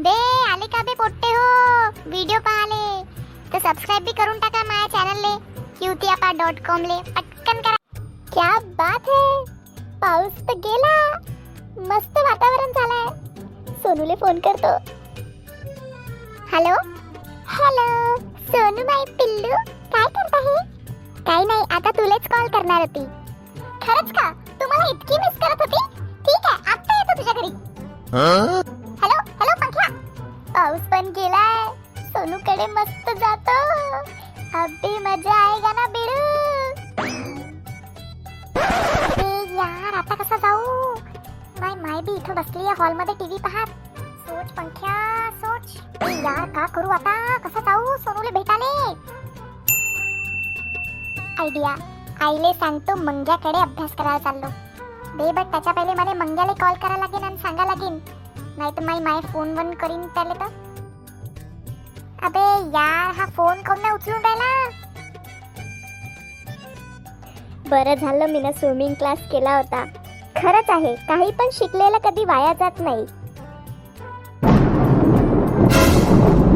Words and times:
बे 0.00 0.10
आले 0.50 0.66
का 0.72 0.82
बे 0.82 0.92
पोट्टे 0.94 1.28
हो? 1.28 1.46
व्हिडिओ 2.10 2.38
पाहले. 2.48 2.82
तर 3.52 3.58
सबस्क्राईब 3.58 4.04
बी 4.04 4.12
करून 4.18 4.38
टाका 4.40 4.62
माझ्या 4.64 4.86
चॅनलले 4.92 5.32
क्यूतियापा 5.78 6.30
डॉट 6.40 6.60
कॉम 6.66 6.84
ले. 6.90 6.98
पटकन 7.16 7.60
करा. 7.62 7.76
क्या 8.32 8.50
बात 8.78 9.08
है. 9.08 9.24
पाऊस 10.02 10.38
तर 10.48 10.58
गेला. 10.66 10.94
मस्त 11.88 12.18
वातावरण 12.18 12.72
झालंय. 12.72 13.10
सोनूले 13.82 14.14
फोन 14.20 14.40
करतो. 14.46 14.72
हॅलो 16.52 16.76
हॅलो 17.56 18.16
सोनू 18.52 18.84
माई 18.92 19.04
पिल्लू 19.18 19.56
काय 19.94 20.08
करत 20.14 20.34
आहे 20.34 20.56
काही 21.26 21.44
नाही 21.44 21.64
आता 21.76 21.90
तुलेच 21.98 22.28
कॉल 22.32 22.46
करणार 22.52 22.80
होती. 22.80 23.04
खरंच 23.82 24.12
का? 24.18 24.30
तू 24.60 24.68
मला 24.68 24.90
इतकी 24.90 25.18
मिस 25.18 25.38
करत 25.42 25.66
होती? 25.66 25.86
ठीक 26.26 26.52
आहे 26.52 26.72
आता 26.72 26.98
येतो 26.98 27.18
तुझ्या 27.18 27.40
घरी. 27.40 28.76
घेऊन 31.08 31.12
गेलाय. 31.14 31.66
सोनूकडे 32.12 32.66
मस्त 32.72 33.10
जातो. 33.18 33.56
अगदी 34.58 34.98
मजा 34.98 35.34
आएगा 35.44 35.72
ना 35.72 35.86
बिडू 35.94 36.16
अरे 38.60 39.56
यार 39.56 39.94
आता 39.94 40.14
कसा 40.14 40.36
जाऊ? 40.36 40.94
माय 41.60 41.74
माय 41.74 42.00
बी 42.02 42.14
इथं 42.16 42.34
बसली 42.34 42.66
आहे 42.66 42.74
हॉलमध्ये 42.80 43.14
टीव्ही 43.14 43.38
पाहत. 43.38 43.68
सोच 44.28 44.52
पंख्या 44.56 44.96
सोच. 45.42 45.76
यार 46.02 46.44
का 46.56 46.66
करू 46.74 46.88
आता? 46.88 47.16
कसं 47.38 47.60
जाऊ? 47.60 47.96
सोनूले 47.96 48.30
भेटाले. 48.30 48.72
आयडिया. 51.40 51.74
आईले 52.26 52.52
सांगतो 52.54 52.96
मंग्याकडे 53.04 53.58
अभ्यास 53.58 53.92
करायला 53.98 54.18
चाललो. 54.18 54.48
बे 55.16 55.30
बट 55.32 55.50
त्याच्या 55.50 55.72
पहिले 55.72 55.94
मला 55.94 56.14
मंग्याला 56.24 56.52
कॉल 56.52 56.74
करायला 56.82 57.06
लागेल 57.06 57.24
आणि 57.24 57.36
सांगा 57.38 57.64
लागेल 57.64 57.98
नाही 58.58 58.72
तर 58.76 58.84
माई 58.84 59.00
माय 59.00 59.20
फोन 59.32 59.58
वन 59.58 59.70
करीन 59.74 60.06
त्याला 60.06 60.34
तर. 60.34 60.46
अबे 62.26 62.40
यार 62.76 63.14
हा 63.16 63.26
फोन 63.36 63.62
कोण 63.66 63.80
नाही 63.80 63.94
उचलून 63.94 64.24
राहिला? 64.24 64.68
बरं 67.70 67.94
झालं 67.94 68.26
मी 68.32 68.52
स्विमिंग 68.58 68.94
क्लास 68.98 69.18
केला 69.32 69.56
होता. 69.56 69.84
खरंच 70.36 70.70
आहे 70.70 70.94
काही 71.08 71.30
पण 71.38 71.48
शिकलेलं 71.52 71.98
कधी 72.04 72.24
वाया 72.24 72.52
जात 72.58 72.80
नाही. 72.80 73.02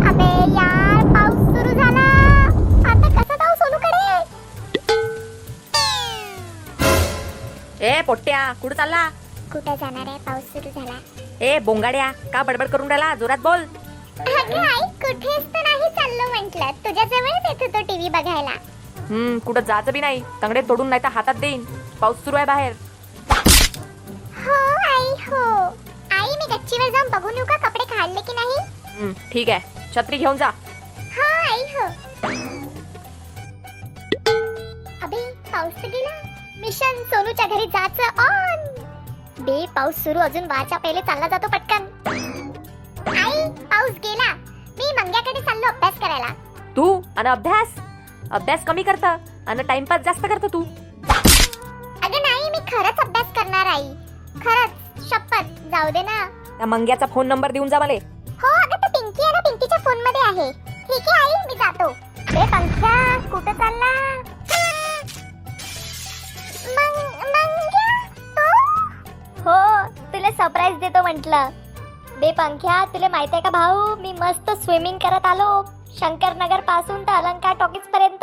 अबे 0.08 0.30
यार 0.56 1.04
पाऊस 1.14 1.38
सुरू 1.56 1.74
झाला. 1.80 2.06
आता 2.90 3.08
कसं 3.20 3.34
जाऊ 3.34 3.54
सोनूकडे 3.62 3.90
ए 7.86 8.00
पोट्ट्या 8.06 8.52
कुठं 8.62 8.74
चालला? 8.76 9.08
कुठं 9.52 9.74
जाणार 9.74 10.06
आहे? 10.08 10.18
पाऊस 10.26 10.52
सुरू 10.52 10.70
झाला. 10.74 10.98
ए 11.44 11.58
बोंगाड्या 11.64 12.10
का 12.32 12.42
बडबड 12.42 12.68
करून 12.70 12.88
राहिला? 12.88 13.14
जोरात 13.14 13.38
बोल. 13.42 13.64
कुठेच 14.18 15.44
तर 15.54 15.62
नाही 15.62 15.88
चाललो 15.96 16.28
म्हंटल. 16.30 16.60
तुझ्या 16.84 17.04
जवळच 17.04 17.48
येत 17.48 17.62
होतो 17.62 17.80
टीव्ही 17.86 18.08
बघायला. 18.08 18.50
हम्म 19.08 19.38
कुठं 19.38 19.60
जायचं 19.60 19.92
बी 19.92 20.00
नाही. 20.00 20.22
तंगडे 20.42 20.60
तोडून 20.68 20.88
नाही 20.88 21.02
तर 21.02 21.08
हातात 21.14 21.34
देईन. 21.40 21.64
पाऊस 22.00 22.24
सुरू 22.24 22.36
आहे 22.36 22.44
बाहेर. 22.46 22.72
हो 24.36 24.54
आई 24.88 25.14
हो. 25.26 25.44
आई 26.18 26.30
मी 26.30 26.54
गच्चीवर 26.54 26.88
जाऊन 26.90 27.08
बघून 27.12 27.34
येऊ 27.36 27.44
का 27.44 27.56
कपडे 27.68 27.84
काढले 27.94 28.20
की 28.20 28.32
नाही? 28.34 28.56
हम्म, 28.98 29.12
ठीक 29.32 29.50
आहे. 29.50 29.90
छत्री 29.96 30.18
घेऊन 30.18 30.36
जा. 30.36 30.48
हो 31.16 31.30
आई 31.50 31.64
हो. 31.74 31.86
अबे 35.02 35.30
पाऊस 35.52 35.82
तर 35.82 35.88
गेला. 35.88 36.10
मिशन 36.60 37.02
सोनूच्या 37.12 37.46
घरी 37.46 37.66
जायचं 37.66 38.22
ऑन 38.22 39.44
बे 39.44 39.64
पाऊस 39.76 40.02
सुरू 40.04 40.18
अजून 40.20 40.44
व्हायच्या 40.44 40.78
पहिले 40.78 41.00
चालला 41.00 41.28
जातो 41.28 41.48
पटकन. 41.48 42.41
पाऊस 43.72 43.90
गेला 43.90 44.34
मी 44.78 44.92
मंग्याकडे 45.02 45.40
चाललो 45.40 45.66
अभ्यास 45.66 45.94
करायला. 46.00 46.26
तू 46.76 47.02
आणि 47.16 47.28
अभ्यास? 47.28 47.68
अभ्यास 48.30 48.64
कमी 48.64 48.82
करता 48.82 49.16
आणि 49.46 49.62
टाइमपास 49.62 50.00
जास्त 50.00 50.22
करता 50.22 50.46
तू. 50.46 50.62
अगं 52.02 52.22
नाही 52.22 52.50
मी 52.50 52.58
खरंच 52.58 52.98
अभ्यास 52.98 53.26
करणार 53.36 53.66
आई. 53.66 53.92
खरंच 54.44 54.70
शपथ 55.08 55.44
जाऊ 55.44 55.90
दे 55.90 56.02
ना. 56.02 56.26
त्या 56.56 56.66
मंग्याचा 56.66 57.06
फोन 57.06 57.26
नंबर 57.26 57.50
देऊन 57.50 57.68
जा 57.68 57.78
मला. 57.78 57.92
हो 58.42 58.48
अगं 58.48 58.76
तर 58.76 58.88
पिंकी 58.88 59.22
आहे 59.22 59.32
ना 59.32 59.40
पिंकीच्या 59.40 59.78
फोनमध्ये 59.78 60.20
आहे. 60.26 60.52
ठीक 60.76 61.08
आहे 61.08 61.24
आई 61.24 61.46
मी 61.46 61.54
जातो. 61.54 61.90
ए 62.40 62.46
पंख्या 62.46 63.18
कुठं 63.30 63.52
चालला? 63.52 64.16
मंग- 66.76 67.26
मंग्या, 67.36 68.06
तू? 68.36 68.46
हो 69.38 69.88
तुला 70.12 70.30
सरप्राईज 70.30 70.76
देतो 70.76 71.02
म्हंटल. 71.02 71.61
बे 72.22 72.30
पंख्या 72.30 72.84
तुला 72.84 73.08
माहीत 73.08 73.28
आहे 73.32 73.42
का 73.42 73.50
भाऊ? 73.50 73.94
मी 73.96 74.12
मस्त 74.12 74.50
स्विमिंग 74.64 74.98
करत 74.98 75.24
आलो. 75.26 75.46
शंकरनगरपासून 75.98 77.02
तर 77.02 77.12
अलंकार 77.12 77.54
टॉकीज 77.54 77.82
पर्यंत. 77.82 78.22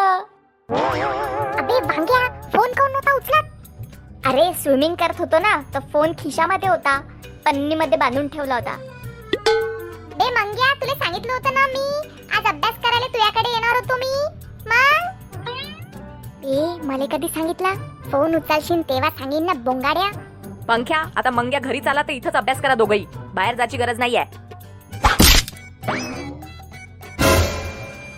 अबे 1.60 1.80
भांग्या 1.80 2.20
फोन 2.54 2.72
कोण 2.72 2.92
नव्हता 2.92 3.16
उचलत? 3.16 4.28
अरे 4.28 4.54
स्विमिंग 4.54 4.96
करत 4.96 5.20
होतो 5.20 5.40
ना 5.40 5.56
तर 5.74 5.80
फोन 5.94 6.12
खिशामध्ये 6.20 6.70
होता. 6.70 6.98
पन्नीमध्ये 7.46 7.98
बांधून 7.98 8.28
ठेवला 8.28 8.56
होता. 8.56 8.76
बे 10.16 10.30
मंग्या 10.30 10.74
तुला 10.81 10.96
सांगितलं 10.96 11.34
होतं 11.34 11.54
ना 11.54 11.68
मी? 11.68 11.86
आज 12.38 12.46
अभ्यास 12.46 12.80
करायला 12.86 13.08
तुझ्याकडे 13.08 13.50
येणार 13.50 13.76
होतो 13.76 13.98
मी. 13.98 14.14
मग? 14.70 15.02
ए 16.46 16.88
मला 16.88 17.06
कधी 17.12 17.28
सांगितलं? 17.28 17.74
फोन 18.12 18.36
उचलशील 18.36 18.81
तेव्हा 18.90 19.10
सांगीन 19.10 19.46
ना 19.46 19.54
बोंगाड्या. 19.54 20.10
पंख्या 20.69 20.97
आता 21.18 21.30
मंग्या 21.31 21.59
घरी 21.59 21.80
चाला 21.80 22.02
तर 22.02 22.12
इथंच 22.12 22.35
अभ्यास 22.35 22.62
करा 22.62 22.74
दोघही. 22.75 23.06
बाहेर 23.34 23.56
जायची 23.56 23.78
गरज 23.78 24.00
नाहीये. 24.00 24.24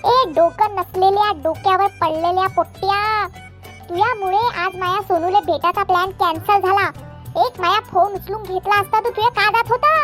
ए 0.05 0.33
डोकं 0.35 0.75
नसलेल्या 0.75 1.31
डोक्यावर 1.43 1.87
पडलेल्या 2.01 2.47
पोट्ट्या. 2.47 3.27
तुझ्यामुळे 3.89 4.43
आज 4.61 4.75
माया 4.75 5.01
सोनूले 5.01 5.39
भेटाचा 5.39 5.83
प्लॅन 5.83 6.11
कॅन्सल 6.19 6.67
झाला. 6.67 6.87
एक 7.45 7.61
माया 7.61 7.79
फोन 7.79 8.13
उचलून 8.13 8.43
घेतला 8.43 8.79
असता 8.81 8.99
तू 8.99 9.09
तुझ्या 9.09 9.29
कागात 9.41 9.71
होता? 9.71 9.97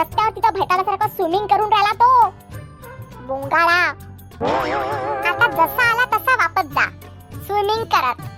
रस्त्यावर 0.00 0.30
तिथं 0.36 0.54
भेटायला 0.54 1.08
स्विमिंग 1.08 1.46
करून 1.46 1.72
राहिला 1.72 1.92
तो. 1.92 2.28
बोंगाळा. 3.26 3.82
आता 5.28 5.46
जसा 5.50 5.90
आला 5.90 6.04
तसा 6.16 6.34
वापस 6.36 6.74
जा. 6.74 6.90
स्विमिंग 7.46 7.84
करत. 7.84 8.37